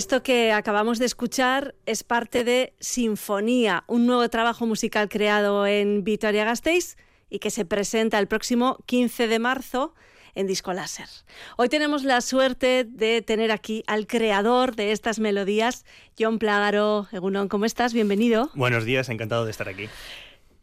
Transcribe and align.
Esto 0.00 0.22
que 0.22 0.50
acabamos 0.50 0.98
de 0.98 1.04
escuchar 1.04 1.74
es 1.84 2.04
parte 2.04 2.42
de 2.42 2.72
Sinfonía, 2.80 3.84
un 3.86 4.06
nuevo 4.06 4.26
trabajo 4.30 4.64
musical 4.64 5.10
creado 5.10 5.66
en 5.66 6.04
Vitoria-Gasteiz 6.04 6.96
y 7.28 7.38
que 7.38 7.50
se 7.50 7.66
presenta 7.66 8.18
el 8.18 8.26
próximo 8.26 8.78
15 8.86 9.28
de 9.28 9.38
marzo 9.38 9.94
en 10.34 10.46
Disco 10.46 10.72
Láser. 10.72 11.06
Hoy 11.58 11.68
tenemos 11.68 12.02
la 12.02 12.22
suerte 12.22 12.86
de 12.88 13.20
tener 13.20 13.52
aquí 13.52 13.84
al 13.86 14.06
creador 14.06 14.74
de 14.74 14.92
estas 14.92 15.18
melodías, 15.18 15.84
John 16.18 16.38
Plágaro. 16.38 17.06
Egunon, 17.12 17.48
¿cómo 17.48 17.66
estás? 17.66 17.92
Bienvenido. 17.92 18.48
Buenos 18.54 18.86
días, 18.86 19.10
encantado 19.10 19.44
de 19.44 19.50
estar 19.50 19.68
aquí. 19.68 19.90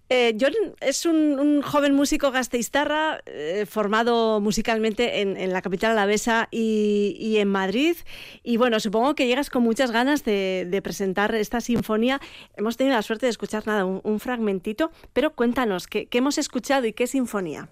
Eh, 0.09 0.37
John 0.39 0.53
es 0.79 1.05
un, 1.05 1.61
joven 1.61 1.93
músico 1.93 2.31
gasteiztarra 2.31 3.19
eh, 3.25 3.65
formado 3.69 4.39
musicalmente 4.39 5.21
en, 5.21 5.51
la 5.51 5.61
capital 5.61 5.91
alavesa 5.91 6.47
y, 6.49 7.35
en 7.37 7.49
Madrid. 7.49 7.97
Y 8.43 8.57
bueno, 8.57 8.79
supongo 8.79 9.15
que 9.15 9.27
llegas 9.27 9.49
con 9.49 9.63
muchas 9.63 9.91
ganas 9.91 10.23
de, 10.23 10.79
presentar 10.83 11.35
esta 11.35 11.59
sinfonía. 11.59 12.21
Hemos 12.55 12.77
tenido 12.77 12.95
la 12.95 13.01
suerte 13.01 13.25
de 13.25 13.31
escuchar 13.31 13.67
nada, 13.67 13.83
un, 13.85 14.19
fragmentito, 14.19 14.91
pero 15.13 15.33
cuéntanos, 15.33 15.87
¿qué, 15.87 16.07
hemos 16.11 16.37
escuchado 16.37 16.87
y 16.87 16.93
qué 16.93 17.07
sinfonía? 17.07 17.69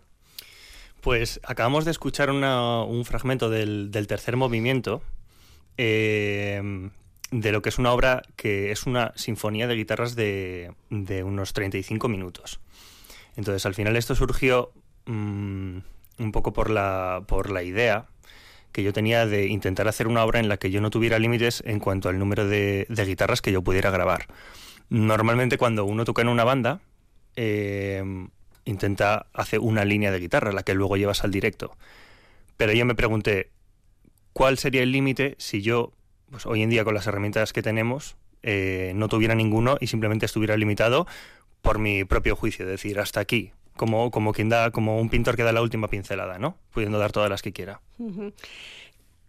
Pues 1.02 1.40
acabamos 1.44 1.86
de 1.86 1.92
escuchar 1.92 2.32
un 2.32 3.06
fragmento 3.06 3.50
del, 3.50 3.92
tercer 4.08 4.36
movimiento. 4.36 5.02
Eh, 5.78 6.90
de 7.32 7.52
lo 7.52 7.62
que 7.62 7.70
es 7.70 7.78
una 7.78 7.92
obra 7.92 8.22
que 8.36 8.72
es 8.72 8.86
una 8.86 9.12
sinfonía 9.16 9.68
de 9.68 9.76
guitarras 9.76 10.16
de, 10.16 10.72
de 10.90 11.24
unos 11.24 11.54
35 11.54 12.08
minutos. 12.08 12.60
Entonces, 13.36 13.66
al 13.66 13.76
final 13.76 13.96
esto 13.96 14.16
surgió 14.16 14.72
mm, 15.06 15.78
un 16.20 16.32
poco 16.32 16.54
por 16.54 16.70
la, 16.70 17.24
por 17.28 17.52
la 17.52 17.64
idea 17.64 18.08
que 18.72 18.84
yo 18.84 18.94
tenía 18.94 19.26
de 19.26 19.48
intentar 19.48 19.88
hacer 19.88 20.08
una 20.08 20.24
obra 20.24 20.40
en 20.40 20.50
la 20.50 20.58
que 20.58 20.70
yo 20.70 20.82
no 20.82 20.90
tuviera 20.90 21.18
límites 21.18 21.64
en 21.66 21.80
cuanto 21.80 22.10
al 22.10 22.20
número 22.20 22.48
de, 22.48 22.86
de 22.90 23.06
guitarras 23.06 23.42
que 23.42 23.52
yo 23.52 23.62
pudiera 23.62 23.90
grabar. 23.90 24.28
Normalmente 24.90 25.58
cuando 25.58 25.86
uno 25.86 26.04
toca 26.04 26.22
en 26.22 26.28
una 26.28 26.44
banda, 26.44 26.82
eh, 27.36 28.04
intenta 28.66 29.28
hacer 29.34 29.60
una 29.60 29.86
línea 29.86 30.12
de 30.12 30.20
guitarra, 30.20 30.52
la 30.52 30.64
que 30.64 30.74
luego 30.74 30.98
llevas 30.98 31.24
al 31.24 31.32
directo. 31.32 31.78
Pero 32.58 32.74
yo 32.74 32.86
me 32.86 32.96
pregunté, 32.96 33.50
¿cuál 34.34 34.58
sería 34.58 34.84
el 34.84 34.92
límite 34.92 35.36
si 35.38 35.62
yo 35.62 35.94
pues 36.36 36.46
hoy 36.46 36.64
en 36.64 36.70
día 36.70 36.84
con 36.84 36.94
las 36.94 37.08
herramientas 37.08 37.54
que 37.54 37.62
tenemos 37.62 38.18
eh, 38.44 38.92
no 38.94 39.08
tuviera 39.08 39.36
ninguno 39.36 39.78
y 39.80 39.88
simplemente 39.88 40.26
estuviera 40.26 40.58
limitado 40.58 41.08
por 41.62 41.80
mi 41.80 42.04
propio 42.04 42.36
juicio, 42.36 42.66
es 42.66 42.72
decir, 42.72 43.00
hasta 43.00 43.22
aquí, 43.22 43.54
como, 43.78 44.12
como 44.12 44.34
quien 44.34 44.50
da, 44.50 44.72
como 44.72 45.00
un 45.00 45.10
pintor 45.10 45.38
que 45.38 45.44
da 45.44 45.54
la 45.54 45.62
última 45.62 45.88
pincelada, 45.88 46.38
¿no? 46.38 46.58
Pudiendo 46.74 47.00
dar 47.00 47.14
todas 47.14 47.30
las 47.30 47.42
que 47.42 47.54
quiera. 47.54 47.80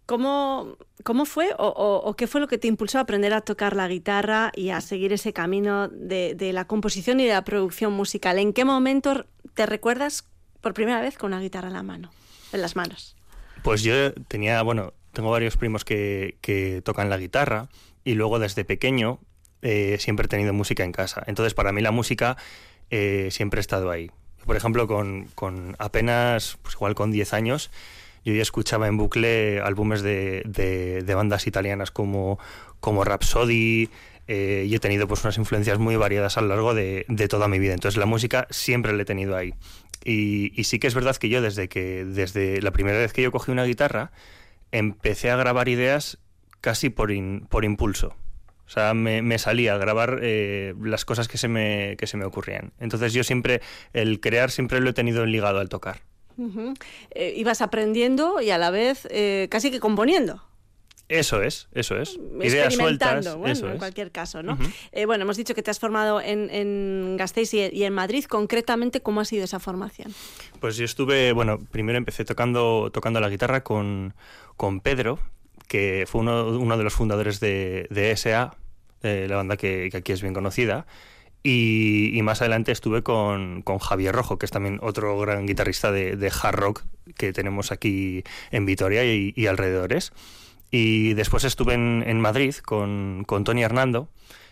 ¿Cómo, 0.05 0.75
¿Cómo, 1.05 1.23
fue 1.23 1.51
o, 1.57 2.13
qué 2.17 2.27
fue 2.27 2.41
lo 2.41 2.49
que 2.49 2.57
te 2.57 2.67
impulsó 2.67 2.97
a 2.97 3.01
aprender 3.03 3.33
a 3.33 3.39
tocar 3.39 3.73
la 3.73 3.87
guitarra 3.87 4.51
y 4.53 4.71
a 4.71 4.81
seguir 4.81 5.13
ese 5.13 5.31
camino 5.31 5.87
de, 5.87 6.35
de, 6.35 6.51
la 6.51 6.67
composición 6.67 7.21
y 7.21 7.25
de 7.25 7.31
la 7.31 7.45
producción 7.45 7.93
musical? 7.93 8.37
¿En 8.37 8.51
qué 8.51 8.65
momento 8.65 9.25
te 9.53 9.65
recuerdas 9.65 10.27
por 10.59 10.73
primera 10.73 10.99
vez 10.99 11.17
con 11.17 11.31
una 11.31 11.39
guitarra 11.39 11.69
en 11.69 11.73
la 11.73 11.83
mano, 11.83 12.11
en 12.51 12.61
las 12.61 12.75
manos? 12.75 13.15
Pues 13.63 13.81
yo 13.81 14.13
tenía, 14.27 14.61
bueno, 14.61 14.91
tengo 15.17 15.31
varios 15.31 15.57
primos 15.57 15.83
que, 15.83 16.81
tocan 16.85 17.09
la 17.09 17.17
guitarra 17.17 17.69
y 18.03 18.13
luego 18.13 18.37
desde 18.37 18.65
pequeño 18.65 19.19
eh, 19.63 19.97
siempre 19.99 20.27
he 20.27 20.29
tenido 20.29 20.53
música 20.53 20.83
en 20.83 20.91
casa. 20.91 21.23
Entonces 21.25 21.55
para 21.55 21.71
mí 21.71 21.81
la 21.81 21.89
música 21.89 22.37
eh, 22.91 23.29
siempre 23.31 23.57
ha 23.57 23.61
estado 23.61 23.89
ahí. 23.89 24.11
Por 24.45 24.55
ejemplo, 24.55 24.85
con, 24.87 25.75
apenas, 25.79 26.59
pues 26.61 26.75
igual 26.75 26.93
con 26.93 27.09
10 27.09 27.33
años, 27.33 27.71
yo 28.25 28.33
ya 28.35 28.43
escuchaba 28.43 28.87
en 28.87 28.97
bucle 28.97 29.59
álbumes 29.59 30.03
de, 30.03 31.03
bandas 31.15 31.47
italianas 31.47 31.89
como, 31.89 32.37
como 32.79 33.03
Rhapsody, 33.03 33.89
eh, 34.27 34.67
y 34.69 34.75
he 34.75 34.79
tenido 34.79 35.07
pues 35.07 35.23
unas 35.23 35.39
influencias 35.39 35.79
muy 35.79 35.95
variadas 35.95 36.37
a 36.37 36.41
lo 36.41 36.49
largo 36.49 36.75
de, 36.75 37.05
toda 37.27 37.47
mi 37.47 37.57
vida. 37.57 37.73
Entonces 37.73 37.97
la 37.97 38.05
música 38.05 38.45
siempre 38.51 38.93
la 38.93 39.01
he 39.01 39.05
tenido 39.05 39.35
ahí. 39.35 39.55
Y, 40.05 40.53
y, 40.55 40.65
sí 40.65 40.77
que 40.77 40.85
es 40.85 40.93
verdad 40.93 41.15
que 41.15 41.27
yo 41.27 41.41
desde 41.41 41.69
que 41.69 42.05
desde 42.05 42.61
la 42.61 42.69
primera 42.69 42.99
vez 42.99 43.13
que 43.13 43.23
yo 43.23 43.31
cogí 43.31 43.51
una 43.51 43.63
guitarra 43.63 44.11
empecé 44.71 45.31
a 45.31 45.35
grabar 45.35 45.67
ideas 45.69 46.17
casi 46.61 46.89
por, 46.89 47.11
por 47.49 47.65
impulso. 47.65 48.15
O 48.67 48.69
sea, 48.69 48.93
me, 48.93 49.39
salía 49.39 49.75
a 49.75 49.77
grabar 49.77 50.19
eh, 50.21 50.73
las 50.81 51.05
cosas 51.05 51.29
que 51.29 51.37
se, 51.37 51.47
me, 51.47 51.95
que 51.97 52.05
se 52.05 52.17
me 52.17 52.25
ocurrían. 52.25 52.73
Entonces 52.79 53.13
yo 53.13 53.23
siempre, 53.23 53.61
el 53.93 54.19
crear 54.19 54.51
siempre 54.51 54.81
lo 54.81 54.89
he 54.89 54.93
tenido 54.93 55.25
ligado 55.25 55.59
al 55.59 55.69
tocar. 55.69 56.01
Eh, 57.11 57.33
ibas 57.37 57.61
aprendiendo 57.61 58.41
y 58.41 58.51
a 58.51 58.57
la 58.57 58.69
vez 58.69 59.07
eh, 59.09 59.47
casi 59.49 59.71
que 59.71 59.79
componiendo. 59.79 60.43
Eso 61.07 61.41
es, 61.41 61.69
eso 61.71 61.95
es. 61.95 62.19
Ideas 62.41 62.73
sueltas. 62.73 63.37
Bueno, 63.37 63.71
en 63.71 63.77
cualquier 63.77 64.11
caso, 64.11 64.43
¿no? 64.43 64.57
bueno, 65.05 65.23
hemos 65.23 65.37
dicho 65.37 65.55
que 65.55 65.63
te 65.63 65.71
has 65.71 65.79
formado 65.79 66.19
en, 66.19 66.49
en 66.49 67.15
Gasteiz 67.15 67.53
y, 67.53 67.83
en 67.85 67.93
Madrid. 67.93 68.25
Concretamente, 68.25 68.99
¿cómo 68.99 69.21
ha 69.21 69.25
sido 69.25 69.45
esa 69.45 69.59
formación? 69.61 70.13
Pues 70.59 70.75
yo 70.75 70.83
estuve, 70.83 71.31
bueno, 71.31 71.59
primero 71.71 71.97
empecé 71.97 72.25
tocando, 72.25 72.91
tocando 72.91 73.21
la 73.21 73.29
guitarra 73.29 73.63
con, 73.63 74.13
con 74.57 74.81
Pedro, 74.81 75.19
que 75.67 76.05
fue 76.07 76.21
uno, 76.21 76.77
de 76.77 76.83
los 76.83 76.93
fundadores 76.93 77.39
de, 77.39 77.87
de 77.89 78.15
SA, 78.15 78.55
de 79.01 79.27
la 79.27 79.37
banda 79.37 79.57
que, 79.57 79.89
aquí 79.93 80.11
es 80.11 80.21
bien 80.21 80.33
conocida. 80.33 80.85
Y, 81.43 82.19
más 82.23 82.41
adelante 82.41 82.73
estuve 82.73 83.03
con, 83.03 83.61
con, 83.61 83.77
Javier 83.77 84.13
Rojo, 84.13 84.37
que 84.37 84.45
es 84.45 84.51
también 84.51 84.79
otro 84.81 85.17
gran 85.19 85.45
guitarrista 85.45 85.91
de, 85.91 86.17
de 86.17 86.31
hard 86.41 86.55
rock 86.55 86.83
que 87.15 87.31
tenemos 87.31 87.71
aquí 87.71 88.23
en 88.51 88.65
Vitoria 88.65 89.05
y, 89.05 89.33
y 89.35 89.45
alrededores. 89.45 90.11
Y 90.71 91.13
después 91.13 91.43
estuve 91.45 91.75
en, 91.75 92.03
en 92.05 92.19
Madrid 92.19 92.55
con, 92.55 93.23
con, 93.25 93.43
Tony 93.45 93.63
Hernando, 93.63 94.09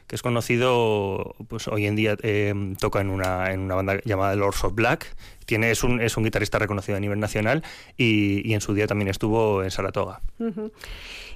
que 0.07 0.16
es 0.16 0.22
conocido, 0.22 1.36
pues 1.48 1.68
hoy 1.68 1.86
en 1.86 1.96
día 1.96 2.16
eh, 2.22 2.54
toca 2.80 3.02
en 3.02 3.10
una, 3.10 3.52
en 3.52 3.62
una 3.62 3.75
banda 3.75 4.00
llamada 4.06 4.36
Lords 4.36 4.63
of 4.63 4.74
Black. 4.74 5.16
Tiene, 5.46 5.72
es, 5.72 5.84
un, 5.84 6.02
es 6.02 6.18
un 6.18 6.24
guitarrista 6.24 6.60
reconocido 6.60 6.98
a 6.98 7.00
nivel 7.00 7.19
nacional 7.19 7.63
y, 7.98 8.48
y 8.48 8.54
en 8.54 8.62
su 8.62 8.74
día 8.74 8.88
también 8.88 9.10
estuvo 9.10 9.63
en 9.63 9.72
Saratoga. 9.72 10.22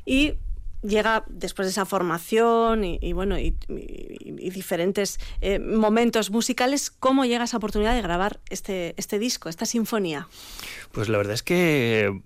Y 0.06 0.34
llega 0.82 1.26
después 1.28 1.68
de 1.68 1.72
esa 1.72 1.86
formación 1.86 2.86
y, 2.86 3.12
bueno 3.12 3.38
y, 3.38 3.54
diferentes 3.68 5.20
eh, 5.42 5.60
momentos 5.60 6.32
musicales 6.32 6.90
cómo 6.90 7.26
llega 7.26 7.44
esa 7.44 7.58
oportunidad 7.58 7.94
de 7.94 8.02
grabar 8.02 8.40
este 8.50 8.94
este 8.96 9.20
disco 9.20 9.50
esta 9.50 9.66
sinfonía 9.66 10.30
pues 10.94 11.10
la 11.10 11.18
verdad 11.18 11.34
es 11.34 11.44
que 11.44 12.22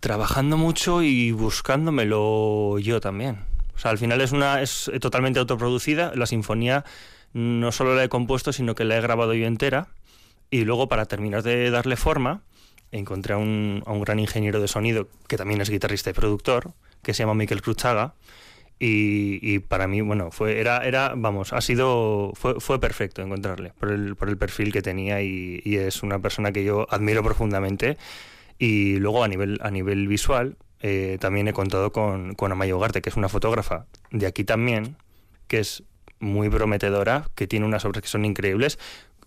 trabajando 0.00 0.56
mucho 0.56 1.02
y 1.02 1.32
buscándomelo 1.32 2.78
yo 2.78 3.00
también. 3.00 3.51
O 3.74 3.78
sea, 3.78 3.90
al 3.90 3.98
final 3.98 4.20
es 4.20 4.32
una 4.32 4.62
es 4.62 4.90
totalmente 5.00 5.40
autoproducida. 5.40 6.12
La 6.14 6.26
sinfonía 6.26 6.84
no 7.32 7.72
solo 7.72 7.94
la 7.94 8.04
he 8.04 8.08
compuesto, 8.08 8.52
sino 8.52 8.74
que 8.74 8.84
la 8.84 8.96
he 8.96 9.00
grabado 9.00 9.34
yo 9.34 9.46
entera. 9.46 9.88
Y 10.50 10.64
luego, 10.64 10.88
para 10.88 11.06
terminar 11.06 11.42
de 11.42 11.70
darle 11.70 11.96
forma, 11.96 12.42
encontré 12.90 13.34
a 13.34 13.38
un, 13.38 13.82
a 13.86 13.92
un 13.92 14.02
gran 14.02 14.18
ingeniero 14.18 14.60
de 14.60 14.68
sonido, 14.68 15.08
que 15.26 15.36
también 15.36 15.60
es 15.60 15.70
guitarrista 15.70 16.10
y 16.10 16.12
productor, 16.12 16.72
que 17.02 17.14
se 17.14 17.22
llama 17.22 17.34
Miquel 17.34 17.62
Cruchaga. 17.62 18.14
Y, 18.78 19.38
y, 19.42 19.60
para 19.60 19.86
mí, 19.86 20.00
bueno, 20.00 20.30
fue, 20.32 20.58
era, 20.58 20.78
era, 20.78 21.14
vamos, 21.16 21.52
ha 21.52 21.60
sido, 21.60 22.32
fue, 22.34 22.60
fue 22.60 22.80
perfecto 22.80 23.22
encontrarle 23.22 23.72
por 23.78 23.92
el, 23.92 24.16
por 24.16 24.28
el 24.28 24.36
perfil 24.36 24.72
que 24.72 24.82
tenía 24.82 25.22
y, 25.22 25.62
y 25.64 25.76
es 25.76 26.02
una 26.02 26.18
persona 26.18 26.50
que 26.50 26.64
yo 26.64 26.88
admiro 26.90 27.22
profundamente 27.22 27.96
y 28.58 28.96
luego 28.96 29.22
a 29.22 29.28
nivel, 29.28 29.60
a 29.62 29.70
nivel 29.70 30.08
visual, 30.08 30.56
eh, 30.84 31.16
también 31.20 31.46
he 31.46 31.52
contado 31.52 31.92
con, 31.92 32.34
con 32.34 32.50
Amayo 32.50 32.76
Ugarte, 32.76 33.02
que 33.02 33.08
es 33.08 33.16
una 33.16 33.28
fotógrafa 33.28 33.86
de 34.10 34.26
aquí 34.26 34.42
también, 34.42 34.96
que 35.46 35.60
es 35.60 35.84
muy 36.18 36.50
prometedora, 36.50 37.30
que 37.36 37.46
tiene 37.46 37.64
unas 37.64 37.84
obras 37.84 38.02
que 38.02 38.08
son 38.08 38.24
increíbles 38.24 38.80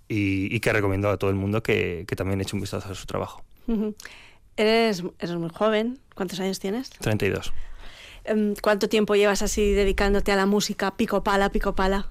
y, 0.09 0.59
que 0.59 0.73
recomiendo 0.73 1.09
a 1.09 1.17
todo 1.17 1.29
el 1.29 1.37
mundo 1.37 1.63
que, 1.63 2.03
que, 2.07 2.15
también 2.17 2.41
eche 2.41 2.55
un 2.57 2.61
vistazo 2.61 2.91
a 2.91 2.95
su 2.95 3.05
trabajo. 3.05 3.43
eres, 4.57 5.03
eres 5.17 5.35
muy 5.37 5.49
joven, 5.49 5.97
¿cuántos 6.13 6.41
años 6.41 6.59
tienes? 6.59 6.89
32. 6.89 7.53
Em, 8.25 8.53
¿Cuánto 8.61 8.89
tiempo 8.89 9.15
llevas 9.15 9.41
así 9.41 9.71
dedicándote 9.71 10.33
a 10.33 10.35
la 10.35 10.45
música, 10.45 10.97
pico 10.97 11.23
pala, 11.23 11.51
pico 11.51 11.73
pala? 11.73 12.09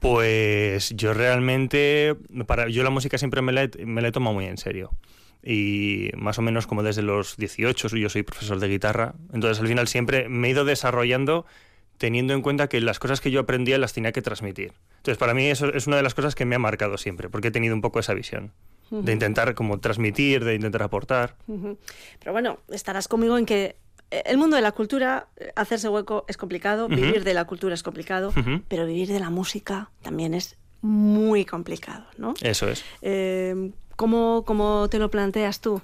Pues 0.00 0.90
yo 0.96 1.14
realmente, 1.14 2.16
para, 2.46 2.68
yo 2.68 2.82
la 2.82 2.90
música 2.90 3.16
siempre 3.16 3.42
me 3.42 3.52
la, 3.52 3.70
me 3.86 4.02
la 4.02 4.08
he 4.08 4.12
tomado 4.12 4.34
muy 4.34 4.46
en 4.46 4.58
serio 4.58 4.90
y 5.44 6.10
más 6.16 6.38
o 6.38 6.42
menos 6.42 6.66
como 6.66 6.82
desde 6.82 7.02
los 7.02 7.36
18 7.36 7.88
yo 7.96 8.08
soy 8.08 8.22
profesor 8.22 8.58
de 8.60 8.68
guitarra, 8.68 9.14
entonces 9.32 9.60
al 9.60 9.68
final 9.68 9.88
siempre 9.88 10.28
me 10.28 10.48
he 10.48 10.50
ido 10.52 10.64
desarrollando 10.64 11.44
teniendo 11.98 12.34
en 12.34 12.42
cuenta 12.42 12.68
que 12.68 12.80
las 12.80 12.98
cosas 12.98 13.20
que 13.20 13.30
yo 13.30 13.40
aprendía 13.40 13.78
las 13.78 13.92
tenía 13.92 14.12
que 14.12 14.22
transmitir. 14.22 14.72
Entonces 14.96 15.18
para 15.18 15.34
mí 15.34 15.46
eso 15.46 15.72
es 15.72 15.86
una 15.86 15.96
de 15.96 16.02
las 16.02 16.14
cosas 16.14 16.34
que 16.34 16.44
me 16.44 16.56
ha 16.56 16.58
marcado 16.58 16.98
siempre, 16.98 17.28
porque 17.28 17.48
he 17.48 17.50
tenido 17.50 17.74
un 17.74 17.80
poco 17.80 18.00
esa 18.00 18.14
visión. 18.14 18.52
De 18.90 19.12
intentar 19.12 19.54
como 19.54 19.80
transmitir, 19.80 20.44
de 20.44 20.54
intentar 20.54 20.82
aportar. 20.82 21.36
Pero 21.46 22.32
bueno, 22.32 22.58
estarás 22.68 23.08
conmigo 23.08 23.38
en 23.38 23.46
que 23.46 23.76
el 24.10 24.38
mundo 24.38 24.56
de 24.56 24.62
la 24.62 24.72
cultura, 24.72 25.28
hacerse 25.56 25.88
hueco 25.88 26.24
es 26.28 26.36
complicado, 26.36 26.86
vivir 26.86 27.24
de 27.24 27.34
la 27.34 27.44
cultura 27.46 27.74
es 27.74 27.82
complicado, 27.82 28.32
pero 28.68 28.86
vivir 28.86 29.08
de 29.08 29.18
la 29.18 29.30
música 29.30 29.90
también 30.02 30.34
es 30.34 30.58
muy 30.82 31.44
complicado, 31.44 32.04
¿no? 32.18 32.34
Eso 32.42 32.68
es. 32.68 32.84
Eh, 33.00 33.72
¿Cómo, 33.96 34.44
¿Cómo 34.46 34.88
te 34.90 34.98
lo 34.98 35.10
planteas 35.10 35.60
tú? 35.60 35.80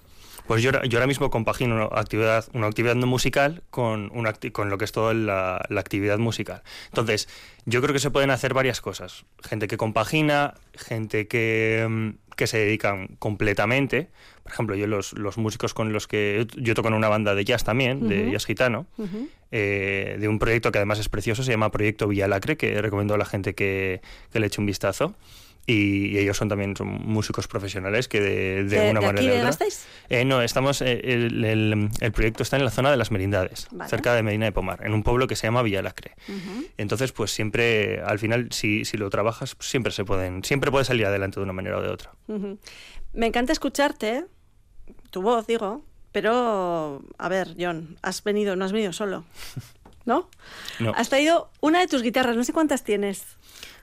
Pues 0.47 0.63
yo, 0.63 0.73
yo 0.83 0.99
ahora 0.99 1.07
mismo 1.07 1.31
compagino 1.31 1.77
una 1.77 2.01
actividad, 2.01 2.45
una 2.55 2.67
actividad 2.67 2.97
no 2.97 3.07
musical 3.07 3.63
con, 3.71 4.11
una, 4.13 4.33
con 4.53 4.69
lo 4.69 4.79
que 4.79 4.85
es 4.85 4.91
toda 4.91 5.15
la, 5.15 5.65
la, 5.69 5.81
actividad 5.81 6.19
musical. 6.19 6.63
Entonces, 6.87 7.29
yo 7.67 7.81
creo 7.81 7.93
que 7.93 8.01
se 8.01 8.11
pueden 8.11 8.31
hacer 8.31 8.53
varias 8.53 8.81
cosas. 8.81 9.25
Gente 9.45 9.69
que 9.69 9.77
compagina, 9.77 10.55
gente 10.75 11.29
que, 11.29 11.87
mm, 11.89 12.35
que 12.35 12.49
se 12.49 12.59
dedican 12.59 13.17
completamente. 13.21 14.09
Por 14.43 14.53
ejemplo, 14.53 14.75
yo 14.75 14.89
los, 14.89 15.13
los, 15.13 15.39
músicos 15.39 15.73
con 15.73 15.93
los 15.93 16.09
que... 16.09 16.47
Yo 16.57 16.75
toco 16.75 16.89
en 16.89 16.95
una 16.95 17.09
banda 17.09 17.37
de 17.37 17.45
jazz 17.45 17.63
también, 17.63 18.09
de 18.09 18.33
jazz 18.33 18.45
gitano, 18.45 18.87
eh, 19.53 20.17
de 20.19 20.29
un 20.29 20.39
proyecto 20.39 20.73
que 20.73 20.79
además 20.79 20.99
es 20.99 21.09
precioso, 21.09 21.43
se 21.43 21.51
llama 21.51 21.71
Proyecto 21.71 22.09
Villalacre, 22.09 22.57
que 22.57 22.81
recomiendo 22.81 23.15
a 23.15 23.19
la 23.19 23.25
gente 23.25 23.55
que, 23.55 24.01
que 24.33 24.41
le 24.41 24.47
eche 24.47 24.61
un 24.61 24.67
vistazo 24.67 25.15
y, 25.67 26.19
ellos 26.19 26.37
son 26.37 26.49
también 26.49 26.77
son 26.77 26.89
músicos 26.89 27.47
profesionales 27.47 28.09
que 28.09 28.21
de, 28.21 28.65
de, 28.65 28.91
una 28.91 29.01
manera 29.01 29.33
de 29.35 29.47
otra. 29.47 29.67
Eh, 30.09 30.25
no, 30.25 30.43
estamos 30.43 30.83
eh, 30.83 31.01
el, 31.05 31.45
el, 31.45 31.91
el, 32.01 32.13
proyecto 32.13 32.43
está 32.43 32.57
en 32.57 32.65
la 32.65 32.71
zona 32.71 32.91
de 32.91 32.97
las 32.97 33.11
Merindades, 33.11 33.69
vale. 33.71 33.89
cerca 33.89 34.15
de 34.15 34.23
Medina 34.23 34.47
de 34.47 34.53
Pomar, 34.53 34.85
en 34.85 34.95
un 34.95 35.03
pueblo 35.03 35.27
que 35.27 35.37
se 35.37 35.47
llama 35.47 35.63
Villalacre. 35.63 36.13
Uh 36.29 36.33
-huh. 36.33 36.67
Entonces, 36.77 37.13
pues 37.13 37.31
siempre, 37.31 38.01
al 38.01 38.19
final, 38.19 38.49
si, 38.51 38.85
si 38.85 38.97
lo 38.97 39.11
trabajas, 39.11 39.57
siempre 39.61 39.93
se 39.93 40.05
pueden, 40.05 40.43
siempre 40.45 40.71
puedes 40.71 40.89
salir 40.89 41.07
adelante 41.07 41.39
de 41.39 41.45
una 41.45 41.53
manera 41.53 41.79
o 41.79 41.83
de 41.83 41.89
otra. 41.89 42.13
Uh 42.27 42.35
-huh. 42.35 42.59
Me 43.13 43.27
encanta 43.27 43.53
escucharte, 43.53 44.25
tu 45.11 45.23
voz, 45.23 45.47
digo, 45.47 45.85
pero 46.13 47.03
a 47.19 47.29
ver, 47.29 47.55
John, 47.59 47.97
has 48.03 48.23
venido, 48.25 48.57
no 48.57 48.65
has 48.65 48.73
venido 48.73 48.93
solo, 48.93 49.25
¿no? 50.05 50.29
no. 50.79 50.93
Has 50.95 51.09
traído 51.09 51.51
una 51.61 51.81
de 51.81 51.87
tus 51.87 52.03
guitarras, 52.03 52.37
no 52.37 52.45
sé 52.45 52.53
cuántas 52.53 52.85
tienes. 52.85 53.25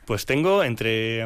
Pues 0.06 0.26
tengo 0.26 0.64
entre 0.64 1.26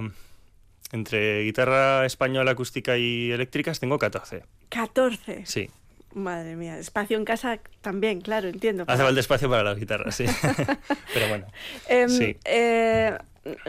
entre 0.91 1.43
guitarra 1.43 2.05
española, 2.05 2.51
acústica 2.51 2.97
y 2.97 3.31
eléctricas 3.31 3.79
tengo 3.79 3.97
14. 3.97 4.43
¿14? 4.69 5.45
Sí. 5.45 5.69
Madre 6.13 6.57
mía, 6.57 6.77
espacio 6.77 7.17
en 7.17 7.23
casa 7.23 7.59
también, 7.79 8.19
claro, 8.19 8.49
entiendo. 8.49 8.83
Hace 8.87 9.03
falta 9.03 9.19
espacio 9.19 9.49
para 9.49 9.63
las 9.63 9.79
guitarras, 9.79 10.13
sí. 10.15 10.25
Pero 11.13 11.29
bueno. 11.29 11.47
Eh, 11.87 12.09
sí. 12.09 12.37
eh, 12.43 13.17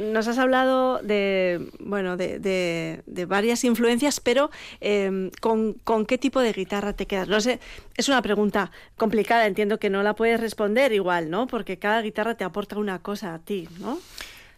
nos 0.00 0.28
has 0.28 0.38
hablado 0.38 1.00
de, 1.02 1.70
bueno, 1.80 2.16
de, 2.16 3.02
varias 3.26 3.64
influencias, 3.64 4.20
pero 4.20 4.50
eh, 4.80 5.30
¿con, 5.40 5.74
¿con, 5.84 6.06
qué 6.06 6.18
tipo 6.18 6.40
de 6.40 6.52
guitarra 6.52 6.92
te 6.92 7.06
quedas? 7.06 7.28
No 7.28 7.40
sé, 7.40 7.60
es 7.96 8.08
una 8.08 8.22
pregunta 8.22 8.70
complicada, 8.96 9.46
entiendo 9.46 9.78
que 9.78 9.90
no 9.90 10.02
la 10.02 10.14
puedes 10.14 10.40
responder 10.40 10.92
igual, 10.92 11.30
¿no? 11.30 11.46
Porque 11.46 11.78
cada 11.78 12.02
guitarra 12.02 12.36
te 12.36 12.44
aporta 12.44 12.76
una 12.76 13.00
cosa 13.00 13.34
a 13.34 13.38
ti, 13.38 13.68
¿no? 13.80 13.98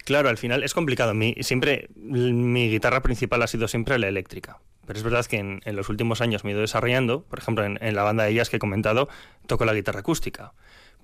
Claro, 0.05 0.29
al 0.29 0.37
final 0.37 0.63
es 0.63 0.75
complicado. 0.75 1.15
Mi, 1.15 1.35
siempre, 1.41 1.89
mi 1.97 2.69
guitarra 2.69 3.03
principal 3.03 3.43
ha 3.43 3.47
sido 3.47 3.69
siempre 3.69 3.99
la 3.99 4.09
eléctrica. 4.09 4.59
Pero 4.87 4.99
es 4.99 5.03
verdad 5.03 5.25
que 5.25 5.39
en, 5.39 5.61
en 5.65 5.77
los 5.77 5.89
últimos 5.89 6.21
años 6.21 6.45
me 6.45 6.51
he 6.51 6.53
ido 6.53 6.61
desarrollando. 6.61 7.23
Por 7.23 7.39
ejemplo, 7.39 7.65
en, 7.65 7.95
la 7.95 8.03
banda 8.03 8.25
de 8.25 8.31
ellas 8.31 8.51
que 8.51 8.57
he 8.57 8.59
comentado, 8.59 9.09
toco 9.47 9.65
la 9.65 9.73
guitarra 9.73 10.01
acústica. 10.01 10.53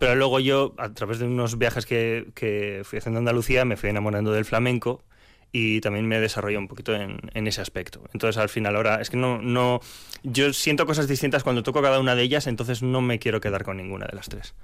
Pero 0.00 0.14
luego 0.14 0.40
yo, 0.40 0.74
a 0.78 0.88
través 0.94 1.18
de 1.18 1.26
unos 1.26 1.58
viajes 1.58 1.84
que, 1.84 2.30
que 2.34 2.80
fui 2.84 2.98
haciendo 2.98 3.18
a 3.18 3.20
Andalucía, 3.20 3.66
me 3.66 3.76
fui 3.76 3.90
enamorando 3.90 4.32
del 4.32 4.46
flamenco 4.46 5.04
y 5.52 5.82
también 5.82 6.08
me 6.08 6.18
desarrollé 6.18 6.56
un 6.56 6.68
poquito 6.68 6.94
en, 6.94 7.18
en, 7.34 7.46
ese 7.46 7.60
aspecto. 7.60 8.00
Entonces, 8.14 8.40
al 8.40 8.48
final, 8.48 8.76
ahora 8.76 9.02
es 9.02 9.10
que 9.10 9.18
no, 9.18 9.42
no. 9.42 9.80
Yo 10.22 10.54
siento 10.54 10.86
cosas 10.86 11.06
distintas 11.06 11.44
cuando 11.44 11.62
toco 11.62 11.82
cada 11.82 12.00
una 12.00 12.14
de 12.14 12.22
ellas, 12.22 12.46
entonces 12.46 12.82
no 12.82 13.02
me 13.02 13.18
quiero 13.18 13.42
quedar 13.42 13.62
con 13.62 13.76
ninguna 13.76 14.06
de 14.06 14.16
las 14.16 14.30
tres. 14.30 14.54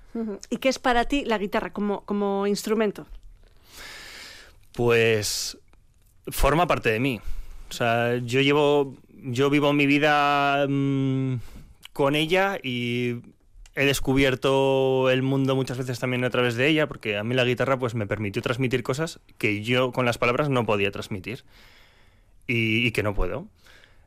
¿Y 0.48 0.56
qué 0.56 0.70
es 0.70 0.78
para 0.78 1.04
ti 1.04 1.26
la 1.26 1.36
guitarra 1.36 1.70
como, 1.70 2.00
como 2.06 2.46
instrumento? 2.46 3.06
Pues 4.72 5.58
forma 6.28 6.66
parte 6.66 6.90
de 6.90 6.98
mí. 6.98 7.20
O 7.68 7.74
sea, 7.74 8.16
yo 8.16 8.40
llevo, 8.40 8.96
yo 9.10 9.50
vivo 9.50 9.74
mi 9.74 9.84
vida 9.84 10.66
mmm, 10.66 11.34
con 11.92 12.14
ella 12.14 12.58
y 12.62 13.16
he 13.76 13.84
descubierto 13.84 15.10
el 15.10 15.22
mundo 15.22 15.54
muchas 15.54 15.78
veces 15.78 16.00
también 16.00 16.24
a 16.24 16.30
través 16.30 16.56
de 16.56 16.66
ella, 16.66 16.88
porque 16.88 17.16
a 17.18 17.22
mí 17.24 17.34
la 17.34 17.44
guitarra 17.44 17.78
pues 17.78 17.94
me 17.94 18.06
permitió 18.06 18.40
transmitir 18.42 18.82
cosas 18.82 19.20
que 19.38 19.62
yo 19.62 19.92
con 19.92 20.06
las 20.06 20.16
palabras 20.16 20.48
no 20.48 20.64
podía 20.64 20.90
transmitir 20.90 21.44
y, 22.46 22.86
y 22.86 22.90
que 22.92 23.02
no 23.02 23.14
puedo. 23.14 23.46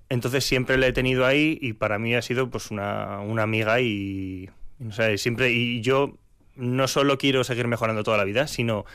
Entonces 0.09 0.43
siempre 0.43 0.77
la 0.77 0.87
he 0.87 0.91
tenido 0.91 1.25
ahí 1.25 1.59
y 1.61 1.73
para 1.73 1.99
mí 1.99 2.15
ha 2.15 2.21
sido 2.23 2.49
pues 2.49 2.71
una, 2.71 3.19
una 3.19 3.43
amiga 3.43 3.79
y, 3.79 4.49
no 4.79 4.91
sé, 4.91 5.19
siempre 5.19 5.51
y 5.51 5.81
yo 5.81 6.17
no 6.55 6.87
solo 6.87 7.19
quiero 7.19 7.43
seguir 7.43 7.67
mejorando 7.67 8.03
toda 8.03 8.17
la 8.17 8.23
vida, 8.23 8.47
sino 8.47 8.85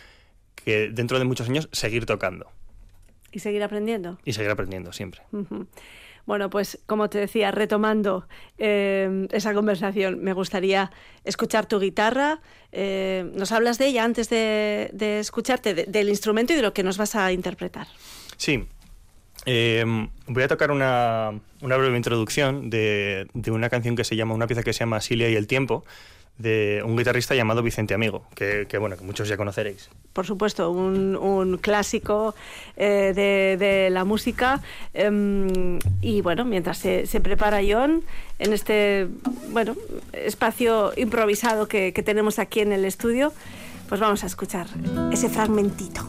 que 0.57 0.91
dentro 0.91 1.21
de 1.21 1.25
muchos 1.25 1.49
años 1.49 1.69
seguir 1.71 2.05
tocando. 2.05 2.51
Y 3.31 3.39
seguir 3.39 3.63
aprendiendo. 3.63 4.19
Y 4.25 4.33
seguir 4.33 4.51
aprendiendo 4.51 4.93
siempre. 4.93 5.23
Uh 5.31 5.45
-huh. 5.45 5.67
Bueno, 6.27 6.49
pues 6.51 6.79
como 6.87 7.11
te 7.11 7.19
decía, 7.19 7.51
retomando 7.51 8.27
eh, 8.59 9.27
esa 9.31 9.53
conversación, 9.53 10.23
me 10.23 10.33
gustaría 10.33 10.91
escuchar 11.25 11.67
tu 11.67 11.79
guitarra. 11.79 12.41
Eh, 12.73 13.31
nos 13.35 13.53
hablas 13.53 13.79
de 13.79 13.87
ella 13.87 14.05
antes 14.05 14.31
de, 14.31 14.91
escucharte, 15.21 15.75
de, 15.75 15.85
del 15.85 16.09
instrumento 16.09 16.53
y 16.53 16.57
de 16.57 16.63
lo 16.63 16.73
que 16.73 16.83
nos 16.83 16.97
vas 16.97 17.15
a 17.15 17.33
interpretar. 17.33 17.87
Sí. 18.37 18.67
Eh, 19.47 19.85
voy 20.27 20.43
a 20.43 20.49
tocar 20.49 20.71
una, 20.71 21.39
una 21.61 21.77
breve 21.77 21.97
introducción 21.97 22.71
de, 22.71 23.27
de, 23.35 23.51
una 23.51 23.69
canción 23.69 23.95
que 23.95 24.05
se 24.05 24.17
llama, 24.17 24.35
una 24.35 24.47
pieza 24.47 24.63
que 24.63 24.73
se 24.73 24.81
llama 24.81 25.03
Silia 25.03 25.29
y 25.29 25.37
el 25.37 25.47
tiempo, 25.47 25.85
de 26.39 26.83
un 26.85 26.97
guitarrista 26.97 27.35
llamado 27.35 27.63
Vicente 27.63 27.95
Amigo, 27.95 28.27
que, 28.35 28.67
que 28.69 28.79
bueno, 28.79 28.97
que 28.97 29.05
muchos 29.05 29.29
ya 29.29 29.37
conoceréis. 29.37 29.89
Por 30.13 30.27
supuesto, 30.27 30.71
un, 30.71 31.17
un 31.17 31.59
clásico 31.59 32.35
eh, 32.77 33.13
de, 33.15 33.57
de, 33.57 33.91
la 33.91 34.05
música. 34.05 34.61
Eh, 34.95 35.79
y 36.01 36.21
bueno, 36.23 36.45
mientras 36.45 36.79
se, 36.79 37.07
se, 37.07 37.21
prepara 37.21 37.61
John 37.69 38.03
en 38.39 38.53
este 38.53 39.09
bueno 39.51 39.77
espacio 40.13 40.93
improvisado 40.97 41.69
que, 41.69 41.93
que 41.93 42.03
tenemos 42.03 42.39
aquí 42.39 42.61
en 42.61 42.73
el 42.73 42.85
estudio, 42.85 43.33
pues 43.89 44.01
vamos 44.01 44.25
a 44.25 44.27
escuchar 44.27 44.67
ese 45.13 45.29
fragmentito. 45.29 46.09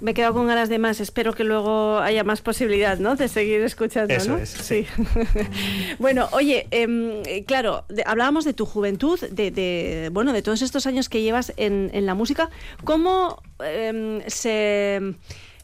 Me 0.00 0.12
he 0.12 0.14
quedado 0.14 0.34
con 0.34 0.46
ganas 0.46 0.68
de 0.68 0.78
más. 0.78 1.00
Espero 1.00 1.32
que 1.34 1.44
luego 1.44 1.98
haya 1.98 2.24
más 2.24 2.40
posibilidad, 2.40 2.98
¿no? 2.98 3.16
De 3.16 3.28
seguir 3.28 3.60
escuchando, 3.62 4.14
Eso 4.14 4.32
¿no? 4.32 4.38
Es, 4.38 4.50
sí. 4.50 4.84
sí. 4.84 5.04
bueno, 5.98 6.28
oye, 6.32 6.66
eh, 6.70 7.44
claro, 7.46 7.84
de, 7.88 8.02
hablábamos 8.06 8.44
de 8.44 8.52
tu 8.52 8.66
juventud, 8.66 9.20
de, 9.20 9.50
de, 9.50 10.10
bueno, 10.12 10.32
de 10.32 10.42
todos 10.42 10.62
estos 10.62 10.86
años 10.86 11.08
que 11.08 11.22
llevas 11.22 11.52
en, 11.56 11.90
en 11.92 12.06
la 12.06 12.14
música. 12.14 12.50
¿Cómo 12.84 13.42
eh, 13.62 14.22
se 14.26 15.14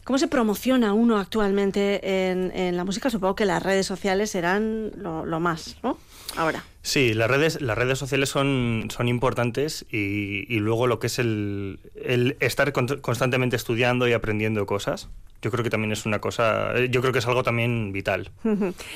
¿Cómo 0.07 0.17
se 0.17 0.29
promociona 0.29 0.93
uno 0.93 1.17
actualmente 1.17 2.29
en, 2.29 2.53
en, 2.55 2.77
la 2.77 2.85
música? 2.85 3.09
Supongo 3.09 3.35
que 3.35 3.43
las 3.43 3.61
redes 3.61 3.85
sociales 3.85 4.29
serán 4.29 4.93
lo, 4.95 5.25
lo, 5.25 5.41
más, 5.41 5.75
¿no? 5.83 5.97
Ahora. 6.35 6.63
Sí, 6.81 7.13
las 7.13 7.29
redes, 7.29 7.61
las 7.61 7.77
redes 7.77 7.99
sociales 7.99 8.29
son, 8.29 8.87
son 8.89 9.07
importantes 9.07 9.85
y, 9.91 10.45
y 10.53 10.59
luego 10.59 10.87
lo 10.87 10.99
que 10.99 11.07
es 11.07 11.19
el, 11.19 11.79
el 11.95 12.37
estar 12.39 12.71
con, 12.71 12.87
constantemente 13.01 13.55
estudiando 13.55 14.07
y 14.07 14.13
aprendiendo 14.13 14.65
cosas. 14.65 15.09
Yo 15.41 15.51
creo 15.51 15.63
que 15.63 15.69
también 15.69 15.91
es 15.91 16.05
una 16.05 16.19
cosa, 16.19 16.73
yo 16.89 16.99
creo 17.01 17.13
que 17.13 17.19
es 17.19 17.27
algo 17.27 17.43
también 17.43 17.91
vital. 17.91 18.31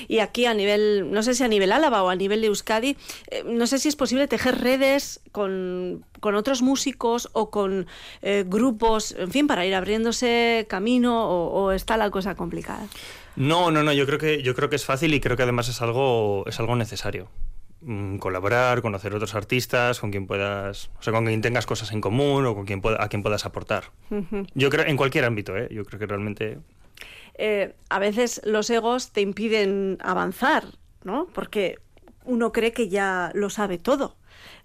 Y 0.07 0.19
aquí 0.19 0.45
a 0.45 0.55
nivel, 0.55 1.11
no 1.11 1.21
sé 1.21 1.35
si 1.35 1.43
a 1.43 1.47
nivel 1.47 1.71
Álava 1.71 2.01
o 2.01 2.09
a 2.09 2.15
nivel 2.15 2.41
de 2.41 2.47
Euskadi, 2.47 2.97
eh, 3.29 3.43
no 3.45 3.67
sé 3.67 3.77
si 3.77 3.89
es 3.89 3.95
posible 3.95 4.27
tejer 4.27 4.59
redes 4.59 5.19
con, 5.31 6.03
con 6.19 6.33
otros 6.33 6.63
músicos 6.63 7.29
o 7.33 7.51
con 7.51 7.85
eh, 8.23 8.43
grupos, 8.47 9.11
en 9.19 9.29
fin, 9.29 9.45
para 9.45 9.67
ir 9.67 9.75
abriéndose 9.75 10.65
camino 10.67 11.29
o, 11.29 11.65
o, 11.65 11.71
está 11.73 11.95
la 11.95 12.09
cosa 12.09 12.33
complicada. 12.33 12.87
No, 13.35 13.71
no, 13.71 13.83
no, 13.83 13.93
yo 13.93 14.05
creo 14.05 14.19
que 14.19 14.41
yo 14.43 14.55
creo 14.55 14.69
que 14.69 14.75
es 14.75 14.85
fácil 14.85 15.13
y 15.13 15.19
creo 15.19 15.37
que 15.37 15.43
además 15.43 15.69
es 15.69 15.81
algo 15.81 16.43
es 16.47 16.59
algo 16.59 16.75
necesario 16.75 17.29
colaborar, 18.19 18.81
conocer 18.81 19.13
otros 19.15 19.33
artistas, 19.33 19.99
con 19.99 20.11
quien 20.11 20.27
puedas, 20.27 20.91
o 20.99 21.03
sea, 21.03 21.13
con 21.13 21.25
quien 21.25 21.41
tengas 21.41 21.65
cosas 21.65 21.91
en 21.91 21.99
común 21.99 22.45
o 22.45 22.53
con 22.53 22.65
quien 22.65 22.79
pueda, 22.79 23.03
a 23.03 23.09
quien 23.09 23.23
puedas 23.23 23.45
aportar. 23.45 23.85
Uh 24.11 24.17
-huh. 24.17 24.47
Yo 24.53 24.69
creo 24.69 24.85
en 24.85 24.97
cualquier 24.97 25.25
ámbito, 25.25 25.57
¿eh? 25.57 25.67
Yo 25.71 25.83
creo 25.83 25.99
que 25.99 26.05
realmente 26.05 26.59
eh, 27.35 27.73
a 27.89 27.99
veces 27.99 28.41
los 28.45 28.69
egos 28.69 29.11
te 29.11 29.21
impiden 29.21 29.97
avanzar, 30.01 30.65
¿no? 31.03 31.27
Porque 31.33 31.79
uno 32.23 32.51
cree 32.51 32.71
que 32.71 32.87
ya 32.87 33.31
lo 33.33 33.49
sabe 33.49 33.79
todo. 33.79 34.15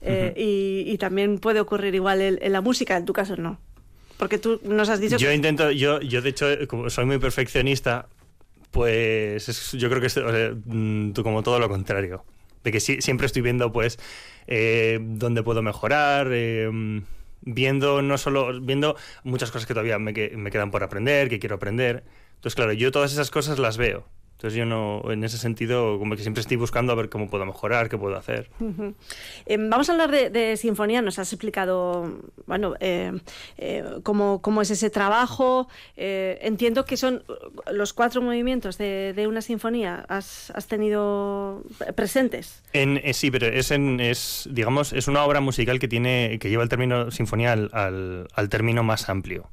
Eh, 0.02 0.34
uh 0.34 0.38
-huh. 0.38 0.42
y, 0.42 0.92
y, 0.92 0.98
también 0.98 1.38
puede 1.38 1.60
ocurrir 1.60 1.94
igual 1.94 2.20
en, 2.20 2.38
en, 2.42 2.52
la 2.52 2.60
música, 2.60 2.96
en 2.98 3.06
tu 3.06 3.14
caso 3.14 3.36
no. 3.36 3.58
Porque 4.18 4.38
tú 4.38 4.60
nos 4.62 4.88
has 4.90 5.00
dicho 5.00 5.16
Yo 5.16 5.28
que... 5.28 5.34
intento, 5.34 5.70
yo, 5.70 6.00
yo 6.00 6.20
de 6.20 6.28
hecho, 6.30 6.46
como 6.68 6.90
soy 6.90 7.06
muy 7.06 7.18
perfeccionista, 7.18 8.08
pues 8.70 9.48
es- 9.48 9.72
yo 9.72 9.88
creo 9.88 10.00
que 10.00 10.06
es 10.08 10.18
mm, 10.66 11.12
como 11.12 11.42
todo 11.42 11.58
lo 11.58 11.68
contrario. 11.68 12.24
De 12.64 12.72
que 12.72 12.80
siempre 12.80 13.26
estoy 13.26 13.42
viendo, 13.42 13.72
pues, 13.72 13.98
eh, 14.48 14.98
dónde 15.00 15.42
puedo 15.42 15.62
mejorar, 15.62 16.28
eh, 16.32 16.68
viendo 17.42 18.02
no 18.02 18.18
solo, 18.18 18.60
viendo 18.60 18.96
muchas 19.24 19.50
cosas 19.50 19.66
que 19.66 19.74
todavía 19.74 19.98
me, 19.98 20.12
me 20.12 20.50
quedan 20.50 20.70
por 20.70 20.82
aprender, 20.82 21.28
que 21.28 21.38
quiero 21.38 21.56
aprender. 21.56 22.02
Entonces, 22.36 22.56
claro, 22.56 22.72
yo 22.72 22.90
todas 22.90 23.12
esas 23.12 23.30
cosas 23.30 23.58
las 23.58 23.76
veo. 23.76 24.06
Entonces 24.46 24.58
yo 24.58 24.64
no, 24.66 25.02
en 25.10 25.24
ese 25.24 25.38
sentido, 25.38 25.98
como 25.98 26.14
que 26.14 26.22
siempre 26.22 26.40
estoy 26.40 26.56
buscando 26.56 26.92
a 26.92 26.94
ver 26.94 27.08
cómo 27.08 27.28
puedo 27.28 27.44
mejorar, 27.44 27.88
qué 27.88 27.98
puedo 27.98 28.14
hacer. 28.16 28.48
Eh, 29.44 29.56
vamos 29.58 29.88
a 29.88 29.92
hablar 29.92 30.12
de, 30.12 30.30
de 30.30 30.56
sinfonía. 30.56 31.02
Nos 31.02 31.18
has 31.18 31.32
explicado, 31.32 32.20
bueno, 32.46 32.74
eh, 32.78 33.10
eh, 33.58 33.82
cómo, 34.04 34.40
cómo 34.42 34.62
es 34.62 34.70
ese 34.70 34.88
trabajo. 34.88 35.66
Eh, 35.96 36.38
entiendo 36.42 36.84
que 36.84 36.96
son 36.96 37.24
los 37.72 37.92
cuatro 37.92 38.22
movimientos 38.22 38.78
de, 38.78 39.14
de 39.16 39.26
una 39.26 39.42
sinfonía. 39.42 40.04
¿Has, 40.08 40.50
has 40.52 40.68
tenido 40.68 41.64
presentes? 41.96 42.62
En, 42.72 43.00
sí, 43.14 43.32
pero 43.32 43.48
es, 43.48 43.72
en, 43.72 43.98
es, 43.98 44.48
digamos, 44.52 44.92
es 44.92 45.08
una 45.08 45.24
obra 45.24 45.40
musical 45.40 45.80
que 45.80 45.88
tiene 45.88 46.38
que 46.40 46.50
lleva 46.50 46.62
el 46.62 46.68
término 46.68 47.10
sinfonía 47.10 47.50
al, 47.52 47.68
al- 47.72 48.28
al 48.32 48.48
término 48.48 48.84
más 48.84 49.08
amplio. 49.08 49.50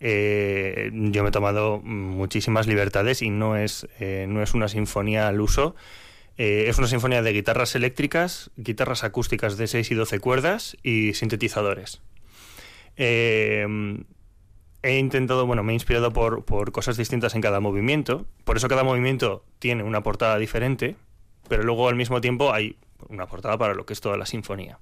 Eh, 0.00 0.90
yo 0.92 1.22
me 1.22 1.30
he 1.30 1.32
tomado 1.32 1.80
muchísimas 1.80 2.66
libertades 2.66 3.22
y 3.22 3.30
no 3.30 3.56
es, 3.56 3.88
eh, 3.98 4.26
no 4.28 4.42
es 4.42 4.54
una 4.54 4.68
sinfonía 4.68 5.28
al 5.28 5.40
uso. 5.40 5.74
Eh, 6.36 6.66
es 6.68 6.78
una 6.78 6.86
sinfonía 6.86 7.22
de 7.22 7.32
guitarras 7.32 7.74
eléctricas, 7.74 8.50
guitarras 8.56 9.02
acústicas 9.02 9.56
de 9.56 9.66
6 9.66 9.90
y 9.90 9.94
12 9.94 10.20
cuerdas 10.20 10.76
y 10.82 11.14
sintetizadores. 11.14 12.00
He 12.96 13.66
intentado, 14.96 15.44
bueno, 15.46 15.64
me 15.64 15.72
he 15.72 15.74
inspirado 15.74 16.12
por, 16.12 16.44
por 16.44 16.70
cosas 16.70 16.96
distintas 16.96 17.34
en 17.34 17.40
cada 17.40 17.58
movimiento. 17.58 18.26
Por 18.44 18.56
eso 18.56 18.68
cada 18.68 18.84
movimiento 18.84 19.44
tiene 19.58 19.82
una 19.82 20.04
portada 20.04 20.38
diferente, 20.38 20.94
pero 21.48 21.64
luego 21.64 21.88
al 21.88 21.96
mismo 21.96 22.20
tiempo 22.20 22.52
hay 22.52 22.76
una 23.08 23.26
portada 23.26 23.58
para 23.58 23.74
lo 23.74 23.84
que 23.86 23.92
es 23.92 24.00
toda 24.00 24.16
la 24.16 24.26
sinfonía. 24.26 24.78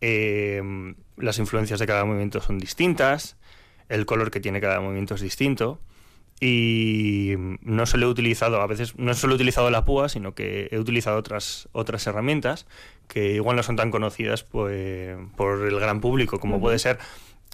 Las 0.00 1.38
influencias 1.38 1.78
de 1.78 1.86
cada 1.86 2.04
movimiento 2.04 2.40
son 2.40 2.58
distintas, 2.58 3.36
el 3.88 4.06
color 4.06 4.30
que 4.30 4.40
tiene 4.40 4.60
cada 4.60 4.80
movimiento 4.80 5.14
es 5.14 5.20
distinto. 5.20 5.80
Y 6.40 7.34
no 7.62 7.86
solo 7.86 8.06
he 8.06 8.10
utilizado, 8.10 8.60
a 8.60 8.66
veces 8.66 8.94
no 8.98 9.14
solo 9.14 9.32
he 9.32 9.36
utilizado 9.36 9.70
la 9.70 9.84
púa, 9.86 10.08
sino 10.10 10.34
que 10.34 10.68
he 10.70 10.78
utilizado 10.78 11.16
otras, 11.16 11.68
otras 11.72 12.06
herramientas 12.06 12.66
que 13.08 13.32
igual 13.34 13.56
no 13.56 13.62
son 13.62 13.76
tan 13.76 13.90
conocidas 13.90 14.42
pues, 14.44 15.16
por 15.36 15.66
el 15.66 15.80
gran 15.80 16.00
público, 16.02 16.38
como 16.38 16.60
puede 16.60 16.78
ser 16.78 16.98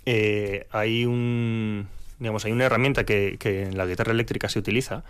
eh, 0.04 0.66
hay 0.72 1.04
un 1.04 1.86
digamos 2.18 2.44
hay 2.44 2.52
una 2.52 2.64
herramienta 2.64 3.04
que, 3.04 3.36
que 3.38 3.62
en 3.64 3.76
la 3.76 3.86
guitarra 3.86 4.12
eléctrica 4.12 4.48
se 4.48 4.58
utiliza 4.58 5.04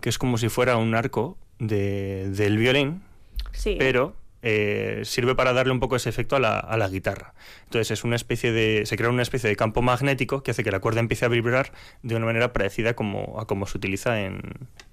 que 0.00 0.08
es 0.08 0.18
como 0.18 0.36
si 0.38 0.48
fuera 0.48 0.76
un 0.76 0.94
arco 0.94 1.36
de- 1.58 2.28
del 2.30 2.58
violín 2.58 3.02
Sí. 3.52 3.76
pero 3.78 4.14
eh, 4.48 5.00
sirve 5.02 5.34
para 5.34 5.52
darle 5.52 5.72
un 5.72 5.80
poco 5.80 5.96
ese 5.96 6.08
efecto 6.08 6.36
a 6.36 6.38
la, 6.38 6.60
a 6.60 6.76
la 6.76 6.88
guitarra. 6.88 7.34
Entonces 7.64 7.90
es 7.90 8.04
una 8.04 8.14
especie 8.14 8.52
de. 8.52 8.86
se 8.86 8.96
crea 8.96 9.10
una 9.10 9.22
especie 9.22 9.50
de 9.50 9.56
campo 9.56 9.82
magnético 9.82 10.44
que 10.44 10.52
hace 10.52 10.62
que 10.62 10.70
la 10.70 10.78
cuerda 10.78 11.00
empiece 11.00 11.24
a 11.24 11.28
vibrar 11.28 11.72
de 12.04 12.14
una 12.14 12.26
manera 12.26 12.52
parecida 12.52 12.94
como, 12.94 13.40
a 13.40 13.48
como 13.48 13.66
se 13.66 13.76
utiliza 13.76 14.20
en. 14.20 14.40